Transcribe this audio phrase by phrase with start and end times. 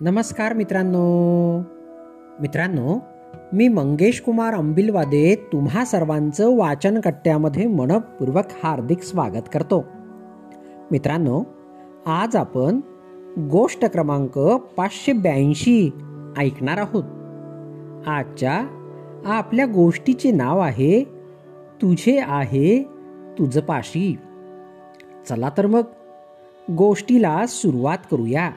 [0.00, 1.58] नमस्कार मित्रांनो.
[2.40, 2.98] मित्रांनो
[3.52, 9.84] मी मंगेश कुमार अंबिलवादे तुम्हा सर्वांचं वाचन कट्ट्यामध्ये मनपूर्वक हार्दिक स्वागत करतो.
[10.90, 11.42] मित्रांनो
[12.06, 12.80] आज आपण
[13.38, 14.38] गोष्ट क्रमांक
[14.76, 15.90] पाचशे ब्याऐंशी
[16.38, 17.04] ऐकणार आहोत.
[18.08, 18.62] आजच्या
[19.26, 21.04] आपल्या गोष्टीचे नाव आहे
[21.82, 22.82] तुझे आहे
[23.38, 24.18] तुझं पाशी
[25.28, 25.82] चला तर मग
[26.70, 28.50] गोष्टीला सुरुवात करूया.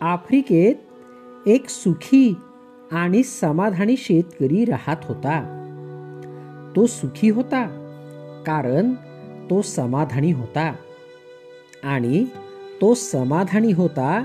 [0.00, 0.74] आफ्रिकेत
[1.48, 2.34] एक सुखी
[2.92, 5.52] आणि समाधानी शेतकरी राहत होता.
[6.76, 7.64] तो सुखी होता
[8.46, 8.92] कारण
[9.50, 10.74] तो समाधानी होता
[11.84, 12.24] आणि
[12.80, 14.20] तो समाधानी होता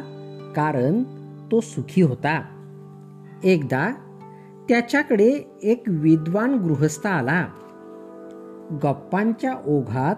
[0.55, 1.03] कारण
[1.51, 2.41] तो सुखी होता.
[3.43, 3.89] एकदा
[4.69, 7.47] त्याच्याकडे एक विद्वान गृहस्थ आला.
[8.83, 10.15] गप्पांच्या ओघात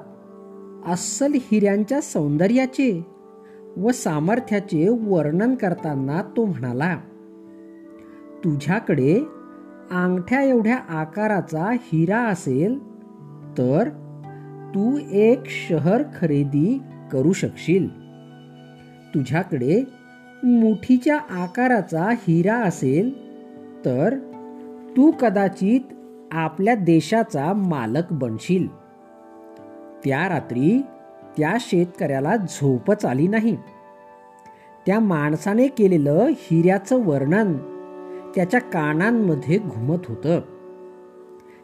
[0.92, 3.06] अस्सल हिऱ्यांच्या सौंदर्याचे
[3.78, 6.98] व सामर्थ्याचे वर्णन करताना तो म्हणाला
[8.44, 9.16] तुझ्याकडे
[9.92, 12.80] अंगठ्या एवढ्या आकाराचा हिरा असेल
[13.58, 13.90] तर
[14.76, 17.88] तू एक शहर खरेदी करू शकशील.
[19.14, 19.84] तुझ्याकडे
[20.44, 23.12] मुठीच्या आकाराचा हिरा असेल
[23.86, 24.16] तर
[24.98, 25.82] तू कदाचित
[26.32, 28.68] आपल्या देशाचा मालक बनशील.
[30.06, 30.82] त्या रात्री
[31.38, 33.58] त्या शेतकऱ्याला झोपच आली नाही.
[34.86, 37.54] त्या माणसाने केलेलं हिऱ्याचं वर्णन
[38.36, 40.40] त्याच्या कानांमध्ये घुमत होतं.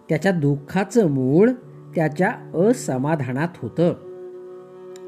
[0.09, 1.49] त्याच्या दुःखाचं मूळ
[1.95, 3.93] त्याच्या असमाधानात होतं.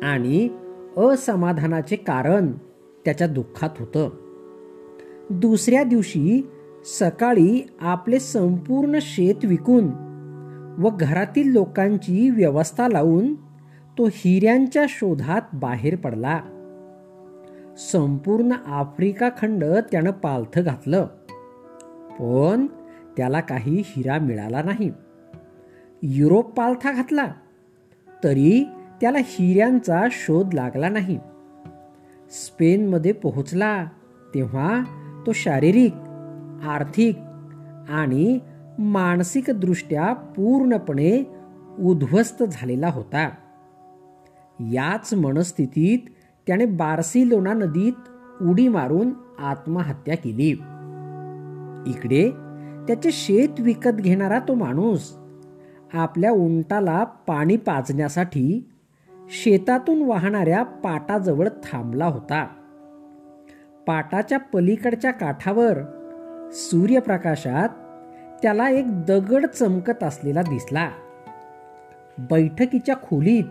[0.04, 0.50] आणि
[0.98, 2.52] असमाधानाचे कारण
[3.06, 4.10] त्याच्या दुःखात होतं.
[5.30, 6.50] दुसऱ्या दिवशी
[7.00, 9.88] सकाळी आपले संपूर्ण शेत विकून
[10.78, 13.34] व घरातील लोकांची व्यवस्था लावून
[14.02, 16.40] तो हिऱ्यांच्या शोधात बाहेर पडला.
[17.78, 21.08] संपूर्ण आफ्रिका खंड त्यानं पालथ घातलं.
[22.20, 22.68] पण
[23.18, 24.92] त्याला काही हिरा मिळाला नाही.
[26.04, 27.26] युरोप पालथा घातला.
[28.24, 28.66] तरी
[29.02, 31.20] त्याला हिऱ्यांचा शोध लागला नाही.
[32.32, 33.86] स्पेनमध्ये पोहोचला
[34.36, 34.84] तेव्हा
[35.26, 35.94] तो शारीरिक
[36.64, 37.18] आर्थिक
[37.90, 38.40] आणि
[38.80, 41.34] मानसिकदृष्ट्या पूर्णपणे
[41.80, 43.30] उद्ध्वस्त झालेला होता.
[44.70, 46.00] याच मनस्थितीत
[46.48, 47.94] त्याने बार्सिलोना नदीत
[48.44, 50.50] उडी मारून आत्महत्या केली.
[51.88, 52.32] इकडे
[52.88, 55.14] त्याचे शेत विकत घेणारा तो माणूस
[55.94, 58.70] आपल्या उंटाला पाणी पाजण्यासाठी
[59.30, 62.48] शेतातून वाहणाऱ्या पाटाजवळ थांबला होता.
[63.88, 65.78] पाटाच्या पलीकडच्या काठावर
[66.52, 67.70] सूर्यप्रकाशात
[68.42, 70.90] त्याला एक दगड चमकत असलेला दिसला.
[72.18, 73.44] बैठकीच्या खोलीत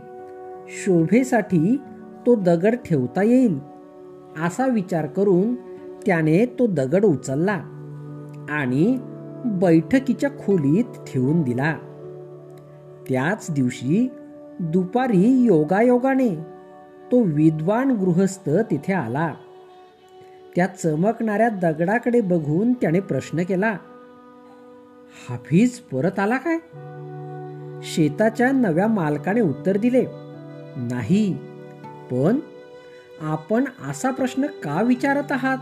[0.70, 1.76] शोभेसाठी
[2.26, 3.58] तो दगड ठेवता येईल
[4.42, 5.54] असा विचार करून
[6.06, 7.60] त्याने तो दगड उचलला
[8.50, 8.98] आणि
[9.44, 11.76] बैठकीच्या खोलीत ठेवून दिला.
[13.08, 14.10] त्याच दिवशी
[14.60, 16.28] दुपारी योगायोगाने
[17.12, 19.34] तो विद्वान गृहस्थ तिथे आला.
[20.56, 23.76] त्या चमकणाऱ्या दगडाकडे बघून त्याने प्रश्न केला
[25.28, 26.58] हाफीज परत आला काय?
[27.82, 30.04] शेताच्या नव्या मालकाने उत्तर दिले.
[30.76, 31.38] नाही.
[32.10, 32.38] पण
[33.20, 35.58] आपण असा प्रश्न का विचारत आहात?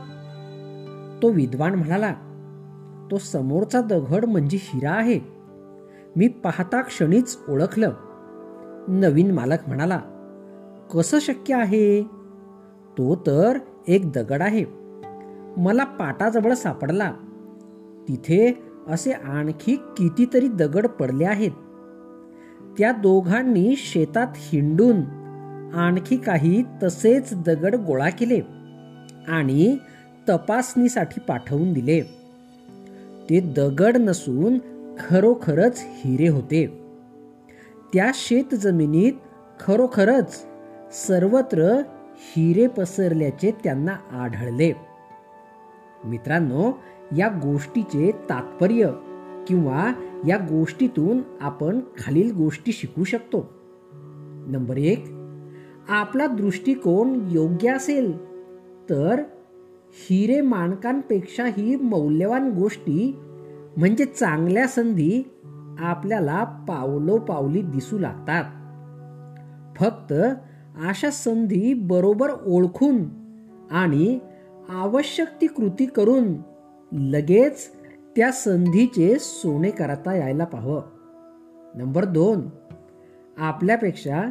[1.23, 2.15] तो विद्वान म्हणाला
[3.11, 5.21] तो समोरचा दगड म्हणजे हिरा आहे.
[6.17, 7.93] मी पाहता क्षणीच ओळखलं.
[8.89, 10.01] नवीन मालक म्हणाला
[10.95, 12.03] कसं शक्य आहे?
[12.99, 13.59] तो तर
[13.89, 14.65] एक दगड आहे.
[15.57, 17.13] मला पाटाजवळ सापडला.
[18.09, 21.51] तिथे असे आणखी कितीतरी दगड पडले आहेत.
[22.79, 24.97] त्या दोघांनी शेतात हिंडून
[25.75, 28.41] आणखी काही तसेच दगड गोळा केले
[29.29, 29.77] आणि
[30.29, 32.01] तपासणीसाठी पाठवून दिले.
[33.31, 34.59] ते दगड नसून
[34.99, 36.67] खरोखरच हिरे होते.
[37.95, 39.13] त्या शेत जमिनीत
[39.61, 40.45] खरोखरच
[40.93, 41.83] सर्वत्र
[42.17, 44.73] हिरे पसरल्याचे त्यांना आढळले.
[46.05, 46.73] मित्रांनो
[47.17, 48.91] या गोष्टीचे तात्पर्य
[49.49, 49.93] किंवा
[50.27, 53.51] या गोष्टीतून आपण खालील गोष्टी शिकू शकतो.
[54.49, 55.05] नंबर एक
[55.89, 58.19] आपला दृष्टिकोन योग्य असेल
[58.91, 59.23] तर
[59.93, 63.17] हिरे मानकांपेक्षाही मौल्यवान गोष्टी
[63.77, 65.23] म्हणजे चांगल्या संधी
[65.79, 68.45] आपल्याला पावलोपावली दिसू लागतात.
[69.77, 70.13] फक्त
[70.89, 73.05] अशा संधी बरोबर ओळखून
[73.71, 74.19] आणि
[74.69, 76.35] आवश्यक ती कृती करून
[76.93, 77.71] लगेच
[78.19, 80.83] त्या संधीचे सोने करता यायला पाहावं.
[81.75, 82.49] नंबर दोन.
[83.39, 84.25] आपल्यापेक्षा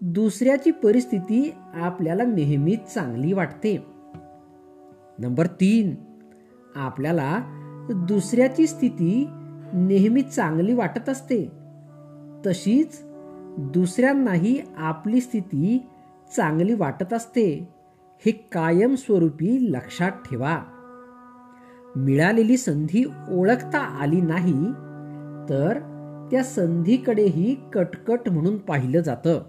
[0.00, 3.86] दुसऱ्याची परिस्थिती आपल्याला नेहमीच चांगली वाटते.
[5.18, 5.94] नंबर तीन.
[6.76, 7.38] आपल्याला
[8.08, 9.26] दुसऱ्याची स्थिती
[9.72, 11.48] नेहमी चांगली वाटत असते.
[12.46, 13.00] तशीच
[13.58, 15.86] दुसऱ्यांनाही आपली स्थिती
[16.36, 17.68] चांगली वाटत असते.
[18.26, 20.79] हे कायमस्वरूपी लक्षात ठेवा.
[21.96, 24.72] मिळालेली संधी ओळखता आली नाही
[25.48, 25.78] तर
[26.30, 29.40] त्या संधीकडेही कटकट म्हणून पाहिलं जातं.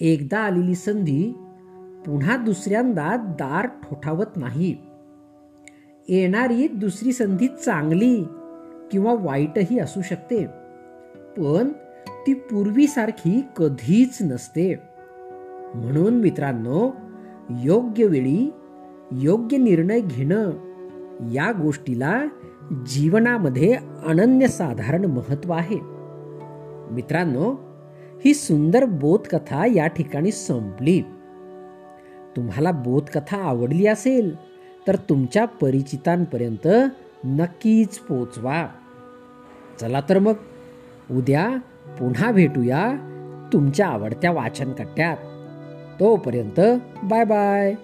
[0.00, 1.32] एकदा आलेली संधी
[2.06, 4.76] पुन्हा दुसऱ्यांदा दार ठोठावत नाही.
[6.08, 8.24] येणारी दुसरी संधी चांगली
[8.92, 10.46] किंवा वाईटही असू शकते
[11.36, 11.68] पण
[12.26, 14.74] ती पूर्वीसारखी कधीच नसते.
[15.74, 16.90] म्हणून मित्रांनो
[17.50, 18.50] योग्य वेळी
[19.12, 20.50] योग्य निर्णय घेणं
[21.30, 22.24] या गोष्टीला
[22.86, 23.74] जीवनामध्ये
[24.06, 25.78] अनन्यसाधारण महत्त्व आहे.
[26.90, 27.54] मित्रांनो
[28.24, 31.02] ही सुंदर बोधकथा या ठिकाणी संपली.
[32.36, 34.36] तुम्हाला बोधकथा आवडली असेल
[34.88, 36.68] तर तुमच्या परिचितांपर्यंत
[37.24, 38.68] नक्कीच पोचवा.
[39.80, 40.32] चला तर मग
[41.10, 41.48] उद्या
[41.98, 42.92] पुन्हा भेटूया
[43.52, 45.16] तुमच्या आवडत्या वाचनकट्ट्यात.
[46.00, 46.60] तोपर्यंत
[47.02, 47.74] बाय बाय.